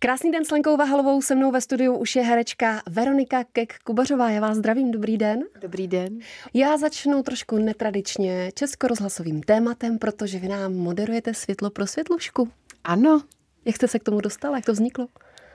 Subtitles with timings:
[0.00, 4.28] Krásný den s Lenkou Vahalovou, se mnou ve studiu už je herečka Veronika Kek-Kubařová.
[4.28, 5.44] Já vás zdravím, dobrý den.
[5.60, 6.18] Dobrý den.
[6.54, 12.48] Já začnu trošku netradičně českorozhlasovým tématem, protože vy nám moderujete Světlo pro světlušku.
[12.84, 13.22] Ano.
[13.64, 15.06] Jak jste se k tomu dostala, jak to vzniklo?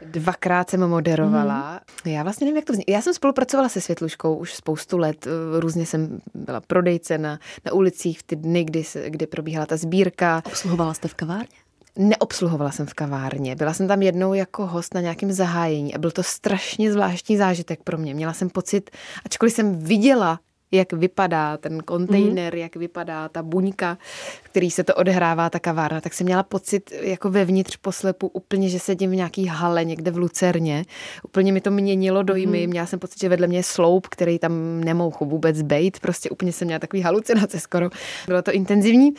[0.01, 1.81] Dvakrát jsem moderovala.
[2.05, 2.11] Mm.
[2.11, 2.93] Já vlastně nevím, jak to vzniklo.
[2.93, 5.27] Já jsem spolupracovala se Světluškou už spoustu let.
[5.59, 10.41] Různě jsem byla prodejce na, na ulicích v ty dny, kdy, kdy probíhala ta sbírka.
[10.45, 11.62] Obsluhovala jste v kavárně?
[11.97, 13.55] Neobsluhovala jsem v kavárně.
[13.55, 17.83] Byla jsem tam jednou jako host na nějakém zahájení a byl to strašně zvláštní zážitek
[17.83, 18.13] pro mě.
[18.13, 18.91] Měla jsem pocit,
[19.25, 20.39] ačkoliv jsem viděla
[20.73, 22.59] jak vypadá ten kontejner, mm.
[22.59, 23.97] jak vypadá ta buňka,
[24.43, 28.79] který se to odehrává, ta kavárna, tak jsem měla pocit jako vevnitř poslepu úplně, že
[28.79, 30.85] sedím v nějaký hale někde v Lucerně.
[31.23, 32.67] Úplně mi to měnilo dojmy.
[32.67, 32.69] Mm.
[32.69, 35.99] Měla jsem pocit, že vedle mě je sloup, který tam nemohl vůbec bejt.
[35.99, 37.89] Prostě úplně jsem měla takový halucinace skoro.
[38.27, 39.13] Bylo to intenzivní.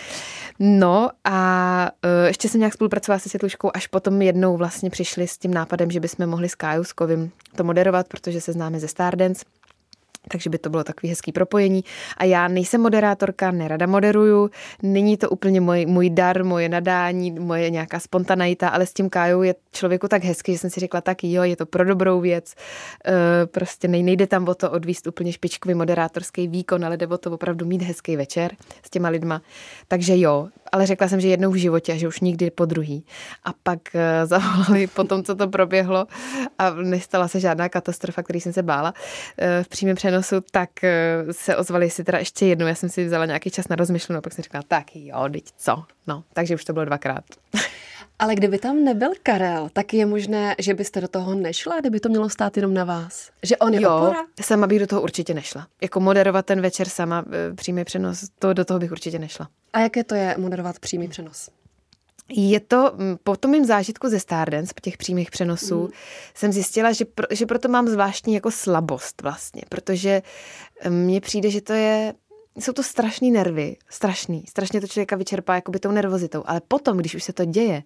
[0.58, 5.38] No a uh, ještě jsem nějak spolupracovala se Světluškou, až potom jednou vlastně přišli s
[5.38, 9.44] tím nápadem, že bychom mohli s Kájou Skovým to moderovat, protože se známe ze Stardance
[10.28, 11.84] takže by to bylo takový hezký propojení.
[12.16, 14.50] A já nejsem moderátorka, nerada moderuju,
[14.82, 19.42] není to úplně můj, můj dar, moje nadání, moje nějaká spontaneita, ale s tím Kájou
[19.42, 22.54] je člověku tak hezky, že jsem si řekla tak jo, je to pro dobrou věc,
[23.06, 27.30] e, prostě nejde tam o to odvíst úplně špičkový moderátorský výkon, ale jde o to
[27.30, 29.42] opravdu mít hezký večer s těma lidma.
[29.88, 33.06] Takže jo, ale řekla jsem, že jednou v životě a že už nikdy po druhý.
[33.44, 36.06] A pak e, zavolali po tom, co to proběhlo
[36.58, 38.94] a nestala se žádná katastrofa, který jsem se bála
[39.38, 42.66] e, v přímém přenosu, tak eh, se ozvali si teda ještě jednou.
[42.66, 45.84] Já jsem si vzala nějaký čas na rozmyšlenou, pak jsem říkala, tak jo, teď co?
[46.06, 47.24] No, takže už to bylo dvakrát.
[48.18, 52.08] Ale kdyby tam nebyl Karel, tak je možné, že byste do toho nešla, kdyby to
[52.08, 53.30] mělo stát jenom na vás?
[53.42, 54.24] Že on je jo, opora?
[54.40, 55.66] sama bych do toho určitě nešla.
[55.82, 59.48] Jako moderovat ten večer sama, eh, přímý přenos, to do toho bych určitě nešla.
[59.72, 61.50] A jaké to je moderovat přímý přenos?
[62.28, 62.92] Je to,
[63.24, 65.88] po tom mým zážitku ze Stardance, po těch přímých přenosů, mm.
[66.34, 70.22] jsem zjistila, že, pro, že proto mám zvláštní jako slabost vlastně, protože
[70.88, 72.14] mně přijde, že to je,
[72.60, 77.14] jsou to strašný nervy, strašný, strašně to člověka vyčerpá jakoby tou nervozitou, ale potom, když
[77.14, 77.82] už se to děje,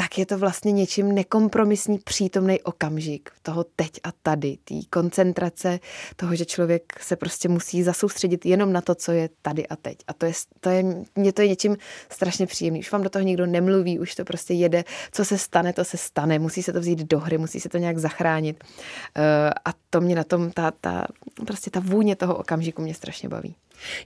[0.00, 5.80] tak je to vlastně něčím nekompromisní přítomný okamžik toho teď a tady, té koncentrace,
[6.16, 9.98] toho, že člověk se prostě musí zasoustředit jenom na to, co je tady a teď.
[10.06, 10.84] A to je, to je,
[11.16, 11.76] mě to je něčím
[12.10, 12.80] strašně příjemný.
[12.80, 15.96] Už vám do toho nikdo nemluví, už to prostě jede, co se stane, to se
[15.96, 18.64] stane, musí se to vzít do hry, musí se to nějak zachránit.
[18.64, 19.22] Uh,
[19.64, 21.06] a to mě na tom, ta, ta,
[21.46, 23.54] prostě ta vůně toho okamžiku mě strašně baví.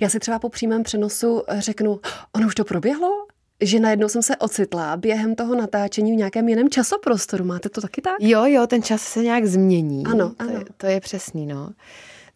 [0.00, 2.00] Já si třeba po přímém přenosu řeknu,
[2.32, 3.23] ono už to proběhlo?
[3.60, 7.44] Že najednou jsem se ocitla během toho natáčení v nějakém jiném časoprostoru.
[7.44, 8.14] Máte to taky tak?
[8.20, 10.06] Jo, jo, ten čas se nějak změní.
[10.06, 10.50] Ano, ano.
[10.52, 11.70] To je, to je přesný, no.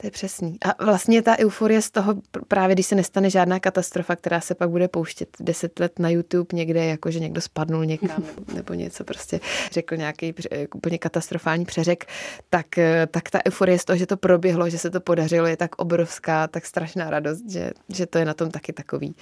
[0.00, 0.56] To je přesný.
[0.64, 2.14] A vlastně ta euforie z toho,
[2.48, 6.47] právě když se nestane žádná katastrofa, která se pak bude pouštět deset let na YouTube
[6.53, 9.41] někde, jako že někdo spadnul někam nebo, nebo něco prostě
[9.72, 10.34] řekl nějaký
[10.75, 12.04] úplně katastrofální přeřek,
[12.50, 12.66] tak,
[13.10, 16.47] tak ta euforie z toho, že to proběhlo, že se to podařilo, je tak obrovská,
[16.47, 19.16] tak strašná radost, že, že to je na tom taky takový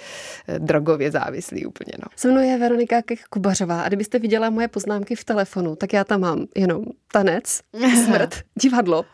[0.49, 1.93] eh, drogově závislý úplně.
[1.99, 2.09] No.
[2.17, 6.21] Se mnou je Veronika Kubařová a kdybyste viděla moje poznámky v telefonu, tak já tam
[6.21, 7.61] mám jenom tanec,
[8.05, 9.05] smrt, divadlo.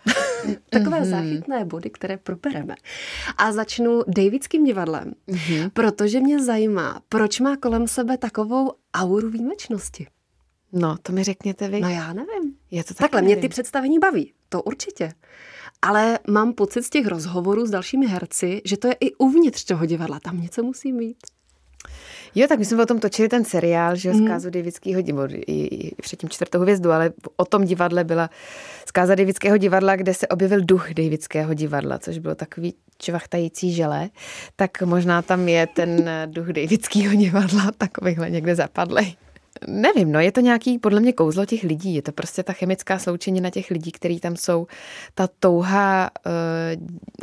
[0.70, 1.10] Takové mm-hmm.
[1.10, 2.74] záchytné body, které probereme.
[3.38, 5.70] A začnu Davidským divadlem, mm-hmm.
[5.70, 10.06] protože mě zajímá, proč má kolem sebe takovou auru výjimečnosti.
[10.72, 11.80] No, to mi řekněte vy.
[11.80, 12.54] No já nevím.
[12.70, 13.36] Je to Takhle, nevím.
[13.36, 15.12] mě ty představení baví, to určitě.
[15.82, 19.86] Ale mám pocit z těch rozhovorů s dalšími herci, že to je i uvnitř toho
[19.86, 20.20] divadla.
[20.20, 21.16] Tam něco musí být.
[22.34, 24.24] Jo, tak my jsme o tom točili ten seriál, že mm.
[24.24, 28.30] zkázu Davidského divadla, i, i předtím čtvrtou hvězdu, ale o tom divadle byla
[28.92, 34.10] zkáza Davidského divadla, kde se objevil duch Davidského divadla, což bylo takový čvachtající žele,
[34.56, 39.14] tak možná tam je ten duch Davidského divadla takovýhle někde zapadlej.
[39.66, 42.98] Nevím, no je to nějaký podle mě kouzlo těch lidí, je to prostě ta chemická
[42.98, 44.66] sloučenina těch lidí, kteří tam jsou,
[45.14, 46.76] ta touha, eh,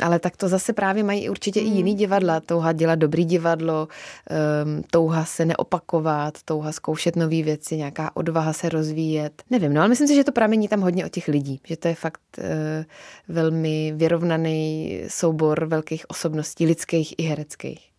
[0.04, 1.66] ale tak to zase právě mají určitě mm.
[1.66, 3.88] i jiný divadla, touha dělat dobrý divadlo,
[4.30, 9.42] ehm, touha se neopakovat, touha zkoušet nové věci, nějaká odvaha se rozvíjet.
[9.50, 11.88] Nevím, no ale myslím si, že to pramení tam hodně o těch lidí, že to
[11.88, 12.84] je fakt eh,
[13.28, 17.89] velmi vyrovnaný soubor velkých osobností, lidských i hereckých.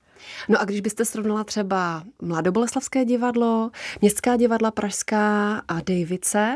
[0.49, 3.71] No a když byste srovnala třeba Mladoboleslavské divadlo,
[4.01, 6.55] Městská divadla Pražská a Davice,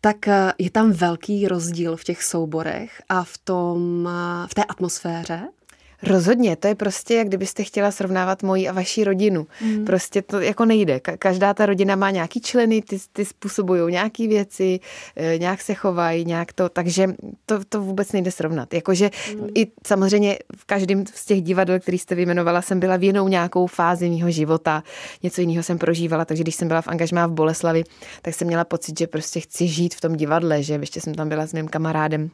[0.00, 4.64] tak eh, je tam velký rozdíl v těch souborech a v, tom, eh, v té
[4.64, 5.48] atmosféře?
[6.02, 9.46] Rozhodně, to je prostě, jak kdybyste chtěla srovnávat moji a vaší rodinu.
[9.60, 9.84] Mm.
[9.84, 11.00] Prostě to jako nejde.
[11.00, 14.80] Každá ta rodina má nějaký členy, ty, ty způsobují nějaké věci,
[15.16, 17.08] eh, nějak se chovají, nějak to, takže
[17.46, 18.74] to, to vůbec nejde srovnat.
[18.74, 19.48] Jakože mm.
[19.54, 23.66] i samozřejmě v každém z těch divadel, který jste vyjmenovala, jsem byla v jinou nějakou
[23.66, 24.82] fázi mého života,
[25.22, 27.84] něco jiného jsem prožívala, takže když jsem byla v angažmá v Boleslavi,
[28.22, 31.28] tak jsem měla pocit, že prostě chci žít v tom divadle, že ještě jsem tam
[31.28, 32.30] byla s mým kamarádem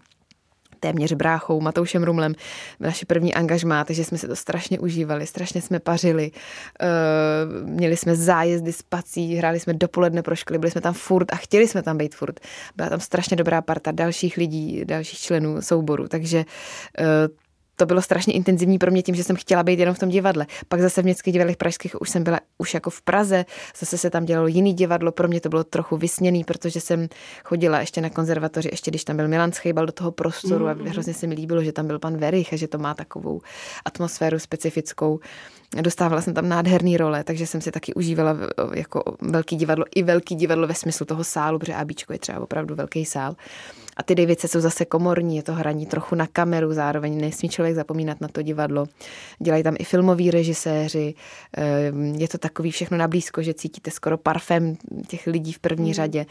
[0.81, 2.35] téměř bráchou, Matoušem Rumlem,
[2.81, 8.17] naše první angažmá, takže jsme se to strašně užívali, strašně jsme pařili, uh, měli jsme
[8.17, 11.99] zájezdy spací, hráli jsme dopoledne pro školy, byli jsme tam furt a chtěli jsme tam
[11.99, 12.41] být furt.
[12.77, 16.45] Byla tam strašně dobrá parta dalších lidí, dalších členů souboru, takže
[17.01, 17.48] uh,
[17.79, 20.47] to bylo strašně intenzivní pro mě tím, že jsem chtěla být jenom v tom divadle.
[20.69, 23.45] Pak zase v městských divadlech pražských už jsem byla už jako v Praze,
[23.79, 27.09] zase se tam dělalo jiný divadlo, pro mě to bylo trochu vysněný, protože jsem
[27.45, 30.71] chodila ještě na konzervatoři, ještě když tam byl Milan Schejbal do toho prostoru mm.
[30.71, 33.41] a hrozně se mi líbilo, že tam byl pan Verich a že to má takovou
[33.85, 35.21] atmosféru specifickou.
[35.83, 38.37] Dostávala jsem tam nádherný role, takže jsem si taky užívala
[38.75, 42.75] jako velký divadlo, i velký divadlo ve smyslu toho sálu, protože Abíčko je třeba opravdu
[42.75, 43.37] velký sál.
[43.99, 47.75] A ty Davice jsou zase komorní, je to hraní trochu na kameru, zároveň nesmí člověk
[47.75, 48.87] zapomínat na to divadlo.
[49.39, 51.15] Dělají tam i filmoví režiséři,
[51.57, 55.89] ehm, je to takový všechno na blízko, že cítíte skoro parfém těch lidí v první
[55.89, 55.95] mm.
[55.95, 56.27] řadě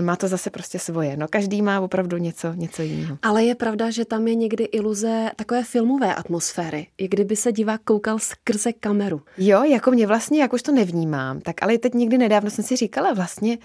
[0.00, 1.16] má to zase prostě svoje.
[1.16, 3.18] No každý má opravdu něco, něco jiného.
[3.22, 7.80] Ale je pravda, že tam je někdy iluze takové filmové atmosféry, i kdyby se divák
[7.84, 9.22] koukal skrze kameru.
[9.38, 12.76] Jo, jako mě vlastně, jak už to nevnímám, tak ale teď někdy nedávno jsem si
[12.76, 13.58] říkala vlastně,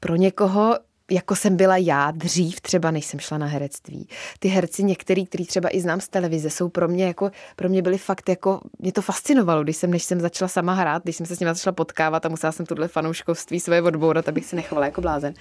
[0.00, 0.78] pro někoho
[1.10, 4.08] jako jsem byla já dřív, třeba než jsem šla na herectví.
[4.38, 7.82] Ty herci některý, který třeba i znám z televize, jsou pro mě jako, pro mě
[7.82, 11.26] byli fakt jako, mě to fascinovalo, když jsem, než jsem začala sama hrát, když jsem
[11.26, 14.86] se s nimi začala potkávat a musela jsem tuhle fanouškovství svoje odbourat, abych se nechovala
[14.86, 15.34] jako blázen,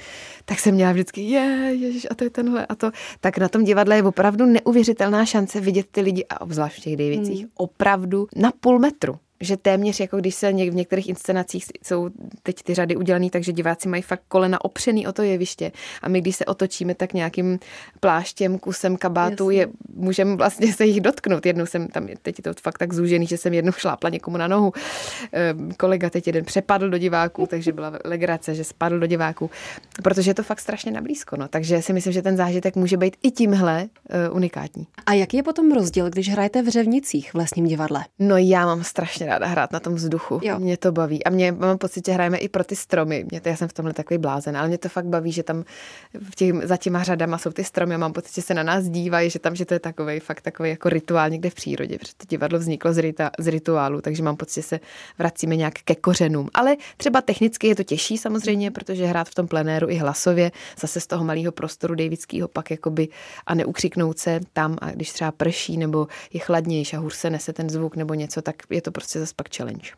[0.45, 2.91] tak jsem měla vždycky, je, ježiš, a to je tenhle a to.
[3.19, 6.97] Tak na tom divadle je opravdu neuvěřitelná šance vidět ty lidi, a obzvlášť v těch
[6.97, 7.51] Davicích, hmm.
[7.55, 12.09] opravdu na půl metru že téměř jako když se v některých inscenacích jsou
[12.43, 15.71] teď ty řady udělané, takže diváci mají fakt kolena opřený o to jeviště
[16.01, 17.59] a my když se otočíme tak nějakým
[17.99, 21.45] pláštěm, kusem kabátu, je, můžeme vlastně se jich dotknout.
[21.45, 24.47] Jednou jsem tam, teď je to fakt tak zúžený, že jsem jednou šlápla někomu na
[24.47, 24.73] nohu.
[25.31, 29.49] Ehm, kolega teď jeden přepadl do diváků, takže byla legrace, že spadl do diváků,
[30.03, 31.37] protože je to fakt strašně nablízko.
[31.37, 31.47] No.
[31.47, 33.83] Takže si myslím, že ten zážitek může být i tímhle
[34.29, 34.87] uh, unikátní.
[35.05, 38.05] A jaký je potom rozdíl, když hrajete v Řevnicích v lesním divadle?
[38.19, 40.39] No já mám strašně ráda hrát na tom vzduchu.
[40.43, 40.59] Jo.
[40.59, 41.23] Mě to baví.
[41.23, 43.25] A mě mám pocit, že hrajeme i pro ty stromy.
[43.31, 45.63] Mě to, já jsem v tomhle takový blázen, ale mě to fakt baví, že tam
[46.29, 48.83] v těch, za těma řadama jsou ty stromy a mám pocit, že se na nás
[48.83, 52.13] dívají, že tam, že to je takový fakt takový jako rituál někde v přírodě, protože
[52.17, 54.79] to divadlo vzniklo z, rita, z rituálu, takže mám pocit, že se
[55.19, 56.49] vracíme nějak ke kořenům.
[56.53, 60.99] Ale třeba technicky je to těžší samozřejmě, protože hrát v tom plenéru i hlasově, zase
[60.99, 63.07] z toho malého prostoru Davidského pak jakoby
[63.45, 67.53] a neukřiknout se tam a když třeba prší nebo je chladnější a hůř se nese
[67.53, 69.91] ten zvuk nebo něco, tak je to prostě zase pak challenge.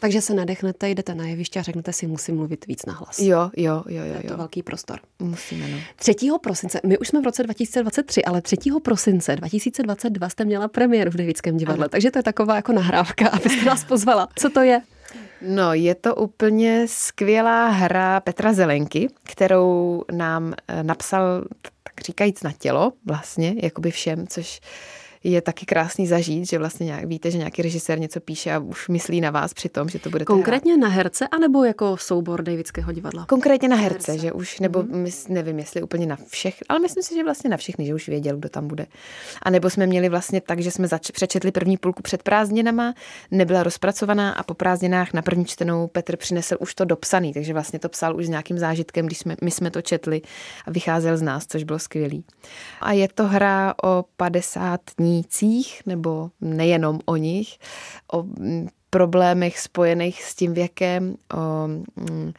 [0.00, 3.18] Takže se nadechnete, jdete na jeviště a řeknete si, musím mluvit víc na hlas.
[3.18, 4.14] Jo, jo, jo, jo.
[4.22, 5.00] Je to velký prostor.
[5.18, 5.78] Musíme, no.
[5.96, 6.14] 3.
[6.42, 8.56] prosince, my už jsme v roce 2023, ale 3.
[8.82, 11.88] prosince 2022 jste měla premiéru v Davidském divadle, ano.
[11.88, 14.28] takže to je taková jako nahrávka, abyste nás pozvala.
[14.36, 14.80] Co to je?
[15.42, 22.52] No, je to úplně skvělá hra Petra Zelenky, kterou nám eh, napsal, tak říkajíc, na
[22.52, 24.60] tělo vlastně, jakoby všem, což
[25.24, 28.88] je taky krásný zažít, že vlastně nějak víte, že nějaký režisér něco píše a už
[28.88, 30.80] myslí na vás při tom, že to bude Konkrétně hrát.
[30.80, 33.26] na herce, anebo jako soubor Davidského divadla?
[33.26, 34.26] Konkrétně na herce, herce.
[34.26, 34.96] že už, nebo mm-hmm.
[34.96, 38.08] mys, nevím, jestli úplně na všech, ale myslím si, že vlastně na všechny, že už
[38.08, 38.86] věděl, kdo tam bude.
[39.42, 42.94] A nebo jsme měli vlastně tak, že jsme zač- přečetli první půlku před prázdninama,
[43.30, 47.78] nebyla rozpracovaná a po prázdninách na první čtenou Petr přinesl už to dopsaný, takže vlastně
[47.78, 50.22] to psal už s nějakým zážitkem, když jsme, my jsme to četli
[50.66, 52.24] a vycházel z nás, což bylo skvělý.
[52.80, 57.58] A je to hra o 50 dní nících, nebo nejenom o nich,
[58.12, 62.32] o mm, problémech spojených s tím věkem, o mm,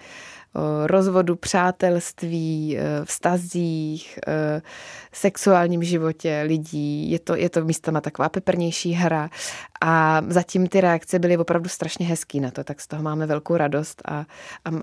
[0.86, 4.62] rozvodu, přátelství, e, vztazích, e,
[5.14, 7.12] sexuálním životě lidí.
[7.12, 9.30] Je to, je to místama taková peprnější hra
[9.82, 13.58] a zatím ty reakce byly opravdu strašně hezký na to, tak z toho máme velkou
[13.58, 14.26] radost a, a,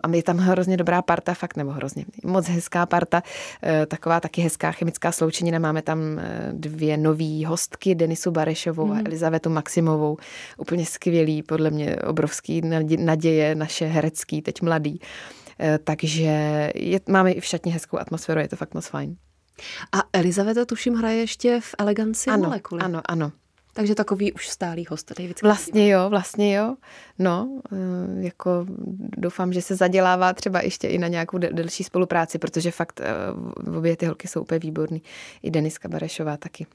[0.02, 3.22] a je tam hrozně dobrá parta, fakt nebo hrozně, moc hezká parta,
[3.88, 5.58] taková taky hezká chemická sloučenina.
[5.58, 5.98] Máme tam
[6.52, 8.92] dvě nové hostky, Denisu Barešovou mm.
[8.92, 10.16] a Elizavetu Maximovou.
[10.56, 12.62] Úplně skvělý, podle mě obrovský
[12.98, 15.00] naděje naše herecký, teď mladý.
[15.60, 19.16] Eh, takže je, máme i v šatně hezkou atmosféru, je to fakt moc fajn.
[19.92, 22.82] A Elizaveta tuším hraje ještě v Eleganci ano, molekuly.
[22.82, 23.32] Ano, ano.
[23.72, 25.42] Takže takový už stálý host David.
[25.42, 26.76] Vlastně jo, vlastně jo.
[27.18, 27.76] No, eh,
[28.24, 28.66] jako
[29.16, 33.96] doufám, že se zadělává třeba ještě i na nějakou delší spolupráci, protože fakt eh, obě
[33.96, 35.02] ty holky jsou úplně výborný.
[35.42, 36.66] I Deniska Barešová taky.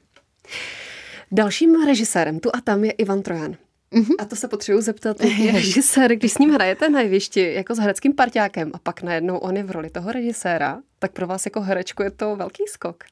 [1.32, 3.56] Dalším režisérem tu a tam je Ivan Trojan.
[3.92, 4.14] Mm-hmm.
[4.18, 5.16] A to se potřebuji zeptat,
[5.52, 9.56] režisér, když s ním hrajete na jevišti jako s hereckým parťákem a pak najednou on
[9.56, 13.04] je v roli toho režiséra, tak pro vás jako herečku je to velký skok.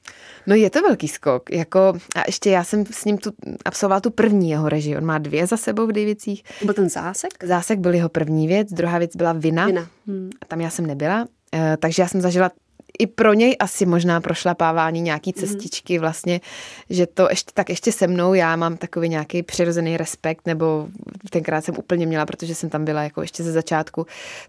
[0.47, 1.51] No je to velký skok.
[1.51, 1.79] Jako,
[2.17, 3.31] a ještě já jsem s ním tu,
[3.65, 4.97] absolvoval tu první jeho režii.
[4.97, 6.43] On má dvě za sebou v Dejvicích.
[6.65, 7.45] Byl ten zásek?
[7.45, 9.67] Zásek byl jeho první věc, druhá věc byla Vina.
[9.67, 9.87] Vina.
[10.07, 10.31] Hmm.
[10.43, 11.27] A tam já jsem nebyla.
[11.55, 12.51] E, takže já jsem zažila
[13.01, 15.47] i pro něj asi možná prošlapávání nějaký mhm.
[15.47, 16.41] cestičky vlastně,
[16.91, 20.89] že to ještě tak ještě se mnou, já mám takový nějaký přirozený respekt, nebo
[21.31, 24.07] tenkrát jsem úplně měla, protože jsem tam byla jako ještě ze začátku,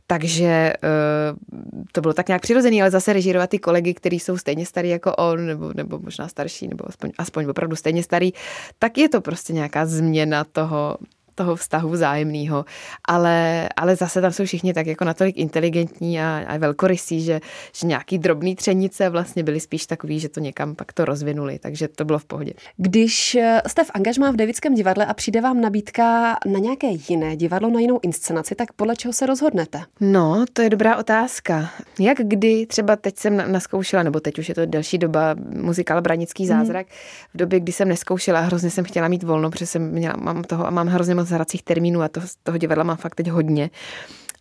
[0.08, 4.66] takže uh, to bylo tak nějak přirozený, ale zase režírovat ty kolegy, kteří jsou stejně
[4.66, 8.32] starý jako on, nebo, nebo možná starší, nebo aspoň, aspoň opravdu stejně starý,
[8.80, 10.98] tak je to prostě nějaká změna toho,
[11.36, 12.66] toho vztahu vzájemného,
[13.06, 17.40] ale, ale zase tam jsou všichni tak jako natolik inteligentní a, a velkorysí, že,
[17.76, 21.88] že nějaký drobný třenice vlastně byly spíš takový, že to někam pak to rozvinuli, takže
[21.88, 22.54] to bylo v pohodě.
[22.78, 27.36] Když eh, jste v angažmá v Devickém divadle a přijde vám nabídka na nějaké jiné
[27.36, 29.82] divadlo, na jinou inscenaci, tak podle čeho se rozhodnete?
[30.00, 31.70] No, to je dobrá otázka.
[32.00, 36.48] Jak kdy, třeba teď jsem naskoušela, nebo teď už je to delší doba, muzikál Branický
[36.48, 36.60] hmm.
[36.60, 36.96] zázrak, hmm.
[37.34, 40.68] v době, kdy jsem neskoušela, hrozně jsem chtěla mít volno, protože jsem měla, mám toho
[40.68, 43.70] a mám hrozně moc hracích termínů a toho, toho divadla mám fakt teď hodně.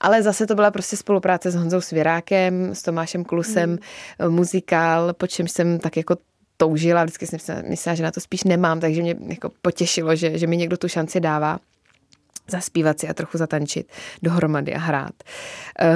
[0.00, 4.28] Ale zase to byla prostě spolupráce s Honzou Svěrákem, s Tomášem Klusem, mm.
[4.28, 6.16] muzikál, po čem jsem tak jako
[6.56, 10.46] toužila, vždycky jsem myslela, že na to spíš nemám, takže mě jako potěšilo, že, že
[10.46, 11.58] mi někdo tu šanci dává
[12.50, 13.92] zaspívat si a trochu zatančit
[14.22, 15.14] dohromady a hrát.
[15.80, 15.86] E,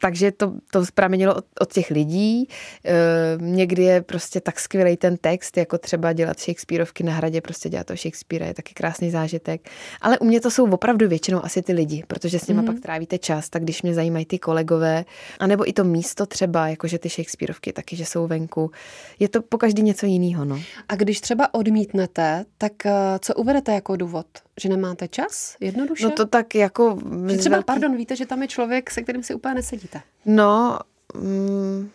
[0.00, 2.48] takže to, to zpramenilo od, od těch lidí.
[2.84, 2.94] E,
[3.40, 7.86] někdy je prostě tak skvělý ten text, jako třeba dělat Shakespeareovky na hradě, prostě dělat
[7.86, 9.68] to Shakespeare, je taky krásný zážitek.
[10.00, 12.66] Ale u mě to jsou opravdu většinou asi ty lidi, protože s nimi mm-hmm.
[12.66, 15.04] pak trávíte čas, tak když mě zajímají ty kolegové,
[15.38, 18.70] anebo i to místo třeba, jakože ty Shakespeareovky taky, že jsou venku.
[19.18, 20.44] Je to po každý něco jiného.
[20.44, 20.60] No.
[20.88, 24.26] A když třeba odmítnete, tak eh, co uvedete jako důvod?
[24.60, 25.56] Že nemáte čas?
[25.60, 26.04] Jednoduše?
[26.04, 26.98] No to tak jako...
[27.30, 27.66] Že třeba, velký...
[27.66, 30.00] pardon, víte, že tam je člověk, se kterým si úplně nesedíte.
[30.26, 30.78] No,
[31.14, 31.90] mm,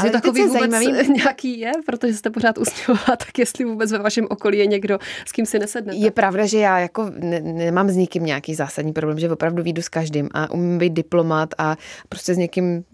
[0.00, 1.08] ale takový vůbec zajímavý...
[1.16, 5.32] nějaký je, protože jste pořád usměvala, tak jestli vůbec ve vašem okolí je někdo, s
[5.32, 5.98] kým si nesednete.
[5.98, 9.82] Je pravda, že já jako ne, nemám s nikým nějaký zásadní problém, že opravdu výjdu
[9.82, 11.76] s každým a umím být diplomat a
[12.08, 12.84] prostě s někým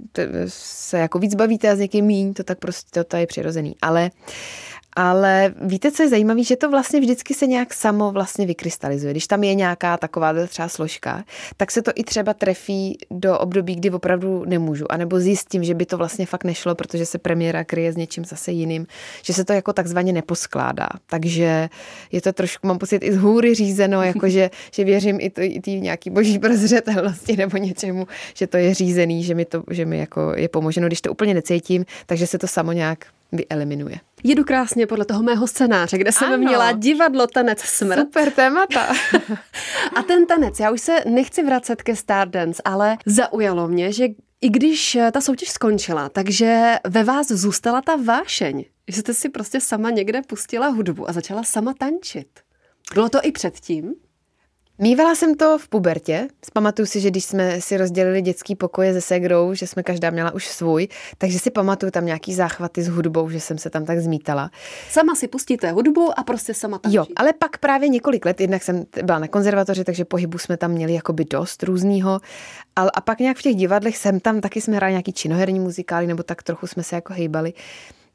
[0.49, 3.77] se jako víc bavíte a s někým míň, to tak prostě to je přirozený.
[3.83, 4.35] Ale uh,
[4.97, 9.13] ale víte, co je zajímavé, že to vlastně vždycky se nějak samo vlastně vykrystalizuje.
[9.13, 11.25] Když tam je nějaká taková třeba složka,
[11.57, 14.93] tak se to i třeba trefí do období, kdy opravdu nemůžu.
[14.93, 18.25] A nebo zjistím, že by to vlastně fakt nešlo, protože se premiéra kryje s něčím
[18.25, 18.87] zase jiným,
[19.23, 20.89] že se to jako takzvaně neposkládá.
[21.07, 21.69] Takže
[22.13, 25.41] je to trošku, mám pocit, i z hůry řízeno, jako že, že věřím i, to,
[25.43, 29.99] i nějaký boží prozřetelnosti nebo něčemu, že to je řízený, že mi to, že mi
[29.99, 33.97] jako je pomoženo, když to úplně necítím, takže se to samo nějak vyeliminuje.
[34.27, 36.39] Jedu krásně podle toho mého scénáře, kde jsem ano.
[36.39, 37.99] měla divadlo, tanec, smrt.
[37.99, 38.87] Super témata.
[39.97, 44.07] a ten tanec, já už se nechci vracet ke Stardance, ale zaujalo mě, že
[44.41, 49.61] i když ta soutěž skončila, takže ve vás zůstala ta vášeň, že jste si prostě
[49.61, 52.29] sama někde pustila hudbu a začala sama tančit.
[52.95, 53.95] Bylo to i předtím?
[54.79, 56.29] Mývala jsem to v pubertě.
[56.53, 60.35] Pamatuju si, že když jsme si rozdělili dětský pokoje se segrou, že jsme každá měla
[60.35, 60.89] už svůj,
[61.19, 64.51] takže si pamatuju tam nějaký záchvaty s hudbou, že jsem se tam tak zmítala.
[64.91, 66.97] Sama si pustíte hudbu a prostě sama tančí.
[66.97, 70.71] Jo, ale pak právě několik let, jednak jsem byla na konzervatoři, takže pohybu jsme tam
[70.71, 72.21] měli jakoby dost různýho.
[72.77, 76.07] A, a pak nějak v těch divadlech jsem tam taky jsme hráli nějaký činoherní muzikály,
[76.07, 77.53] nebo tak trochu jsme se jako hejbali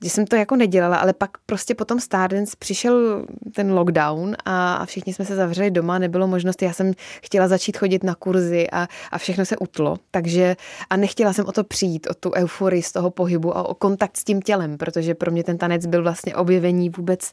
[0.04, 4.86] že jsem to jako nedělala, ale pak prostě potom Stardance přišel ten lockdown a, a
[4.86, 8.88] všichni jsme se zavřeli doma, nebylo možnosti, já jsem chtěla začít chodit na kurzy a,
[9.12, 10.56] a všechno se utlo, takže
[10.90, 14.18] a nechtěla jsem o to přijít, o tu euforii z toho pohybu a o kontakt
[14.18, 17.32] s tím tělem, protože pro mě ten tanec byl vlastně objevení vůbec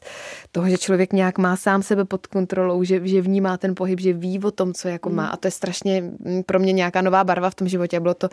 [0.51, 4.13] toho, že člověk nějak má sám sebe pod kontrolou, že, že vnímá ten pohyb, že
[4.13, 5.29] ví o tom, co jako má mm.
[5.33, 6.03] a to je strašně
[6.45, 8.29] pro mě nějaká nová barva v tom životě a bylo to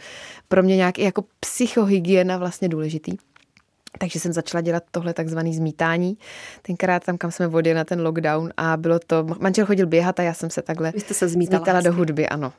[0.48, 3.16] pro mě nějak jako psychohygiena vlastně důležitý.
[3.98, 6.18] Takže jsem začala dělat tohle takzvané zmítání.
[6.62, 10.22] Tenkrát tam, kam jsme vodili na ten lockdown a bylo to, manžel chodil běhat a
[10.22, 12.52] já jsem se takhle Vy jste se zmítala, zmítala do hudby, ano.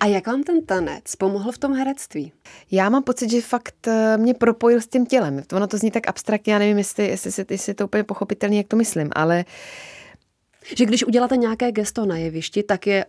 [0.00, 2.32] A jak vám ten tanec pomohl v tom herectví?
[2.70, 5.42] Já mám pocit, že fakt eh, mě propojil s tím tělem.
[5.52, 8.56] Ono to zní tak abstraktně, já nevím, jestli, jestli, jestli, jestli je to úplně pochopitelné,
[8.56, 9.44] jak to myslím, ale
[10.76, 13.06] že když uděláte nějaké gesto na jevišti, tak je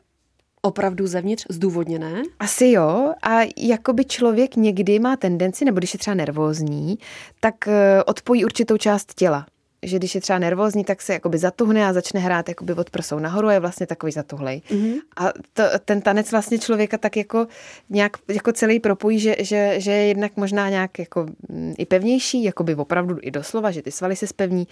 [0.66, 2.24] opravdu zevnitř zdůvodněné?
[2.40, 3.14] Asi jo.
[3.24, 6.98] A jakoby člověk někdy má tendenci, nebo když je třeba nervózní,
[7.40, 9.46] tak eh, odpojí určitou část těla.
[9.84, 13.20] Že když je třeba nervózní, tak se jakoby zatuhne a začne hrát jakoby od prsou
[13.20, 14.62] nahoru a je vlastně takový zatuhlej.
[14.70, 14.94] Mm-hmm.
[15.18, 17.48] A to, ten tanec vlastně člověka tak jako
[17.90, 22.44] nějak jako celý propojí, že, že, že je jednak možná nějak jako mm, i pevnější,
[22.44, 24.68] jakoby opravdu i doslova, že ty svaly se spevní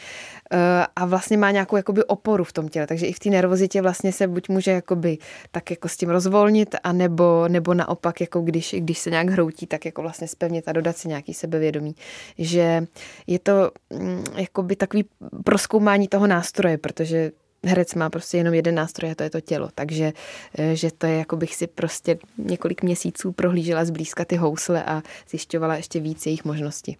[0.53, 0.59] uh,
[0.95, 4.11] a vlastně má nějakou jakoby oporu v tom těle, takže i v té nervozitě vlastně
[4.11, 5.17] se buď může jakoby
[5.51, 9.67] tak jako s tím rozvolnit, a nebo, nebo naopak, jako když, když se nějak hroutí,
[9.67, 11.95] tak jako vlastně spevnit a dodat si nějaký sebevědomí.
[12.37, 12.87] Že
[13.27, 15.02] je to mm, jakoby takový
[15.43, 17.31] proskoumání toho nástroje, protože
[17.65, 19.69] herec má prostě jenom jeden nástroj a to je to tělo.
[19.75, 20.13] Takže
[20.57, 25.03] eh, že to je, jako bych si prostě několik měsíců prohlížela zblízka ty housle a
[25.29, 26.97] zjišťovala ještě víc jejich možností.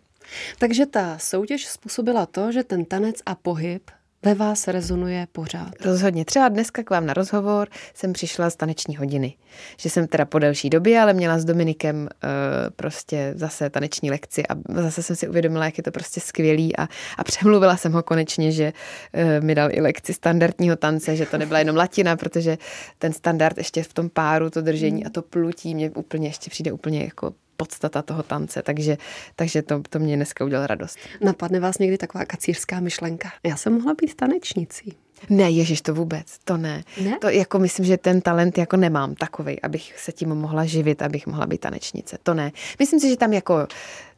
[0.60, 3.92] Takže ta soutěž způsobila to, že ten tanec a pohyb
[4.24, 5.72] ve vás rezonuje pořád.
[5.86, 6.26] Rozhodně.
[6.26, 9.34] Třeba dneska k vám na rozhovor jsem přišla z taneční hodiny.
[9.78, 12.30] Že jsem teda po delší době, ale měla s Dominikem uh,
[12.76, 16.88] prostě zase taneční lekci a zase jsem si uvědomila, jak je to prostě skvělý a,
[17.18, 18.74] a přemluvila jsem ho konečně, že
[19.14, 22.58] uh, mi dal i lekci standardního tance, že to nebyla jenom latina, protože
[23.00, 26.72] ten standard ještě v tom páru, to držení a to plutí mě úplně ještě přijde
[26.72, 28.98] úplně jako podstata toho tance, takže,
[29.36, 30.98] takže to, to mě dneska udělalo radost.
[31.22, 33.32] Napadne vás někdy taková kacířská myšlenka?
[33.44, 34.96] Já jsem mohla být tanečnicí.
[35.30, 36.84] Ne, ježiš, to vůbec, to ne.
[37.04, 37.18] ne.
[37.22, 41.28] To jako myslím, že ten talent jako nemám takový, abych se tím mohla živit, abych
[41.28, 42.18] mohla být tanečnice.
[42.24, 42.52] To ne.
[42.80, 43.68] Myslím si, že tam jako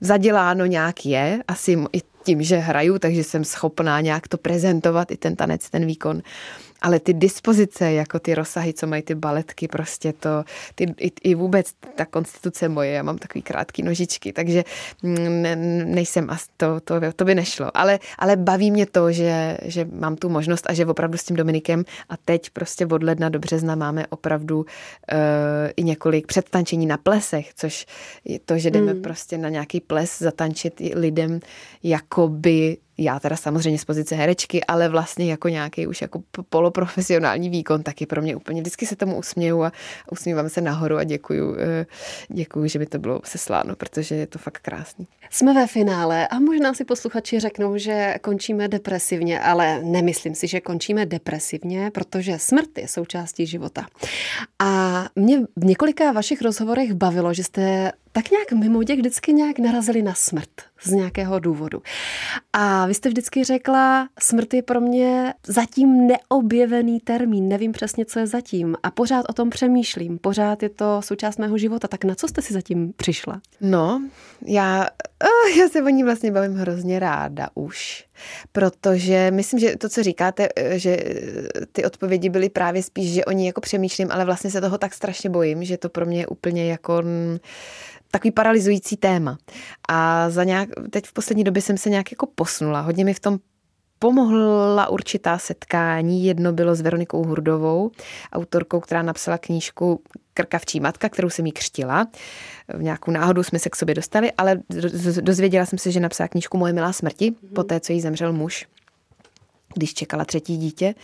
[0.01, 5.17] zaděláno nějak je, asi i tím, že hraju, takže jsem schopná nějak to prezentovat, i
[5.17, 6.21] ten tanec, ten výkon
[6.81, 10.43] ale ty dispozice, jako ty rozsahy, co mají ty baletky, prostě to,
[10.75, 14.63] ty, i, i vůbec ta konstituce moje, já mám takový krátký nožičky, takže
[15.03, 15.55] mm, ne,
[15.85, 17.77] nejsem, a to, to, to by nešlo.
[17.77, 21.35] Ale, ale baví mě to, že, že mám tu možnost a že opravdu s tím
[21.35, 24.65] Dominikem a teď prostě od ledna do března máme opravdu uh,
[25.75, 27.85] i několik předtančení na plesech, což
[28.25, 29.01] je to, že jdeme mm.
[29.01, 31.39] prostě na nějaký ples zatančit lidem
[31.83, 37.83] jakoby já teda samozřejmě z pozice herečky, ale vlastně jako nějaký už jako poloprofesionální výkon,
[37.83, 39.71] taky pro mě úplně vždycky se tomu usměju a
[40.11, 41.85] usmívám se nahoru a děkuju, eh,
[42.27, 45.07] děkuju, že by to bylo sesláno, protože je to fakt krásný.
[45.29, 50.61] Jsme ve finále a možná si posluchači řeknou, že končíme depresivně, ale nemyslím si, že
[50.61, 53.85] končíme depresivně, protože smrt je součástí života.
[54.59, 59.59] A mě v několika vašich rozhovorech bavilo, že jste tak nějak mimo děk vždycky nějak
[59.59, 60.49] narazili na smrt
[60.83, 61.81] z nějakého důvodu.
[62.53, 68.19] A vy jste vždycky řekla, smrt je pro mě zatím neobjevený termín, nevím přesně, co
[68.19, 68.75] je zatím.
[68.83, 71.87] A pořád o tom přemýšlím, pořád je to součást mého života.
[71.87, 73.41] Tak na co jste si zatím přišla?
[73.61, 74.01] No,
[74.45, 74.87] já,
[75.23, 78.05] oh, já se o ní vlastně bavím hrozně ráda už.
[78.51, 83.25] Protože myslím, že to, co říkáte, eh, že eh, ty odpovědi byly právě spíš, že
[83.25, 86.19] o ní jako přemýšlím, ale vlastně se toho tak strašně bojím, že to pro mě
[86.19, 87.37] je úplně jako mm,
[88.11, 89.37] takový paralyzující téma.
[89.89, 92.81] A za nějak, teď v poslední době jsem se nějak jako posunula.
[92.81, 93.39] Hodně mi v tom
[93.99, 96.25] pomohla určitá setkání.
[96.25, 97.91] Jedno bylo s Veronikou Hurdovou,
[98.33, 100.01] autorkou, která napsala knížku
[100.33, 102.07] Krkavčí matka, kterou jsem jí křtila.
[102.67, 104.59] V nějakou náhodu jsme se k sobě dostali, ale
[105.21, 107.53] dozvěděla jsem se, že napsala knížku Moje milá smrti, mm-hmm.
[107.53, 108.67] po té, co jí zemřel muž,
[109.75, 110.95] když čekala třetí dítě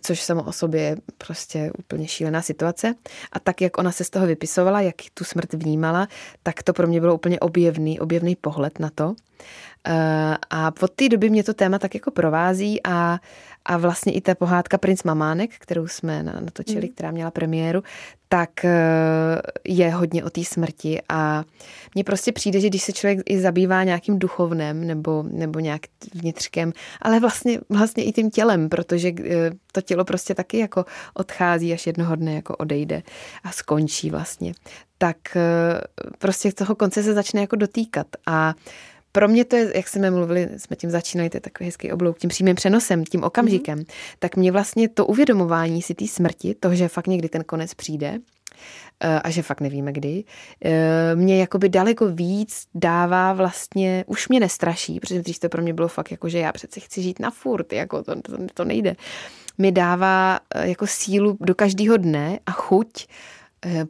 [0.00, 2.94] což samo o sobě je prostě úplně šílená situace.
[3.32, 6.08] A tak, jak ona se z toho vypisovala, jak tu smrt vnímala,
[6.42, 9.14] tak to pro mě bylo úplně objevný, objevný pohled na to.
[9.86, 13.18] Eh, a od té doby mě to téma tak jako provází a,
[13.64, 16.92] a vlastně i ta pohádka Princ Mamánek, kterou jsme natočili, mm.
[16.92, 17.82] která měla premiéru,
[18.28, 18.72] tak eh,
[19.64, 21.00] je hodně o té smrti.
[21.08, 21.44] A
[21.94, 25.80] mně prostě přijde, že když se člověk i zabývá nějakým duchovnem nebo, nebo nějak
[26.14, 26.72] vnitřkem,
[27.02, 31.86] ale vlastně, vlastně i tím tělem, protože eh, to tělo prostě taky jako odchází, až
[31.86, 33.02] jednoho dne jako odejde
[33.44, 34.52] a skončí vlastně,
[34.98, 35.16] tak
[36.18, 38.06] prostě toho konce se začne jako dotýkat.
[38.26, 38.54] A
[39.12, 42.18] pro mě to je, jak jsme mluvili, jsme tím začínali, to je takový hezký oblouk,
[42.18, 44.16] tím přímým přenosem, tím okamžikem, mm-hmm.
[44.18, 48.18] tak mě vlastně to uvědomování si té smrti, toho, že fakt někdy ten konec přijde,
[49.00, 50.24] eh, a že fakt nevíme kdy,
[50.64, 55.74] eh, mě jakoby daleko víc dává vlastně, už mě nestraší, protože dřív to pro mě
[55.74, 58.96] bylo fakt jako, že já přece chci žít na furt, jako to, to, to nejde.
[59.58, 63.06] Mi dává eh, jako sílu do každého dne a chuť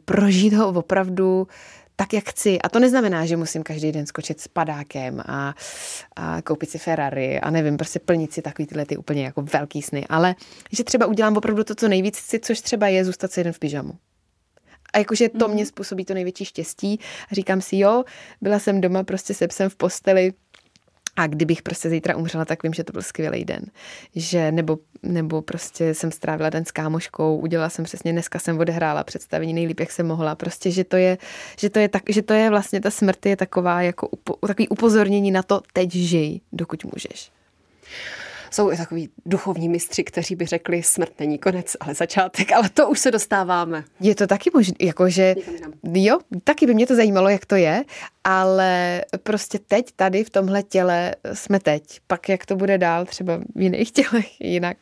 [0.05, 1.47] prožít ho opravdu
[1.95, 2.61] tak, jak chci.
[2.61, 5.55] A to neznamená, že musím každý den skočit s padákem a,
[6.15, 9.81] a koupit si Ferrari a nevím, prostě plnit si takový tyhle ty úplně jako velký
[9.81, 10.35] sny, ale
[10.71, 13.59] že třeba udělám opravdu to, co nejvíc chci, což třeba je zůstat si jeden v
[13.59, 13.93] pyžamu.
[14.93, 15.53] A jakože to mm.
[15.53, 16.99] mě způsobí to největší štěstí.
[17.31, 18.03] A říkám si, jo,
[18.41, 20.33] byla jsem doma prostě se psem v posteli,
[21.15, 23.61] a kdybych prostě zítra umřela, tak vím, že to byl skvělý den.
[24.15, 29.03] Že nebo, nebo prostě jsem strávila den s kámoškou, udělala jsem přesně, dneska jsem odehrála
[29.03, 30.35] představení nejlíp, jak jsem mohla.
[30.35, 31.17] Prostě, že to je,
[31.59, 34.67] že to je, tak, že to je vlastně, ta smrt je taková jako upo, takový
[34.67, 37.31] upozornění na to, teď žij, dokud můžeš.
[38.53, 42.89] Jsou i takový duchovní mistři, kteří by řekli, smrt není konec, ale začátek, ale to
[42.89, 43.83] už se dostáváme.
[43.99, 45.35] Je to taky možné, jakože,
[45.93, 47.83] jo, taky by mě to zajímalo, jak to je,
[48.23, 51.99] ale prostě teď tady v tomhle těle jsme teď.
[52.07, 54.77] Pak jak to bude dál, třeba v jiných tělech jinak,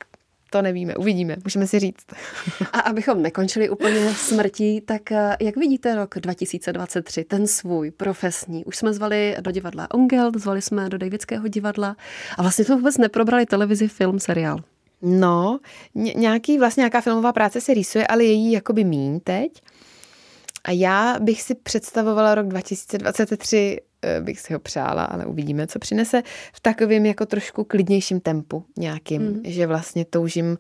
[0.52, 2.06] to nevíme, uvidíme, můžeme si říct.
[2.74, 8.66] A abychom nekončili úplně smrtí, tak eh, jak vidíte rok 2023, ten svůj profesní?
[8.66, 11.96] Už jsme zvali do divadla Ongel, zvali jsme do Davidského divadla
[12.38, 14.60] a vlastně jsme vůbec neprobrali televizi, film, seriál.
[15.02, 15.60] No,
[15.96, 19.62] nějaký, vlastně nějaká filmová práce se rýsuje, ale je jí jakoby míň teď.
[20.64, 25.80] A já bych si představovala rok 2023 Eh, bych si ho přála, ale uvidíme, co
[25.80, 29.42] přinese v takovém jako trošku klidnějším tempu nějakým, mm.
[29.44, 30.58] že vlastně toužím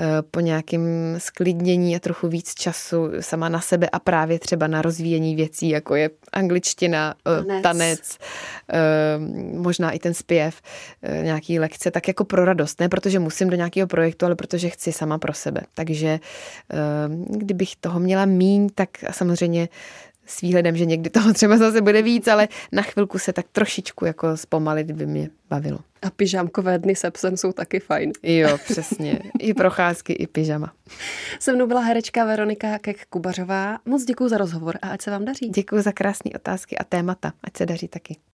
[0.00, 0.82] eh, po nějakém
[1.18, 5.94] sklidnění a trochu víc času sama na sebe a právě třeba na rozvíjení věcí, jako
[5.94, 8.18] je angličtina, eh, tanec, tanec
[9.54, 10.60] možná i ten zpěv,
[11.22, 14.92] nějaký lekce, tak jako pro radost, ne protože musím do nějakého projektu, ale protože chci
[14.92, 15.60] sama pro sebe.
[15.74, 16.20] Takže
[17.28, 19.68] kdybych toho měla míň, tak samozřejmě
[20.30, 24.04] s výhledem, že někdy toho třeba zase bude víc, ale na chvilku se tak trošičku
[24.04, 25.78] jako zpomalit by mě bavilo.
[26.02, 28.12] A pyžámkové dny se psem jsou taky fajn.
[28.22, 29.20] Jo, přesně.
[29.38, 30.72] I procházky, i pyžama.
[31.40, 33.78] Se mnou byla herečka Veronika Kek-Kubařová.
[33.86, 35.48] Moc děkuji za rozhovor a ať se vám daří.
[35.48, 37.32] Děkuji za krásné otázky a témata.
[37.44, 38.16] Ať se daří taky.